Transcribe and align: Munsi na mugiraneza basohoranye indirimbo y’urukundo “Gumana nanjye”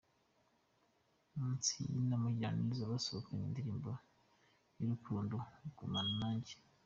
Munsi 1.37 1.75
na 2.07 2.15
mugiraneza 2.23 2.91
basohoranye 2.91 3.43
indirimbo 3.47 3.89
y’urukundo 4.77 5.35
“Gumana 5.77 6.13
nanjye” 6.21 6.53